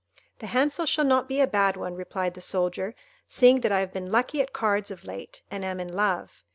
"The 0.39 0.47
hansel 0.47 0.87
shall 0.87 1.05
not 1.05 1.29
be 1.29 1.41
a 1.41 1.45
bad 1.45 1.77
one," 1.77 1.93
replied 1.93 2.33
the 2.33 2.41
soldier, 2.41 2.95
"seeing 3.27 3.59
that 3.61 3.71
I 3.71 3.81
have 3.81 3.93
been 3.93 4.11
lucky 4.11 4.41
at 4.41 4.51
cards 4.51 4.89
of 4.89 5.05
late, 5.05 5.43
and 5.51 5.63
am 5.63 5.79
in 5.79 5.93
love. 5.93 6.41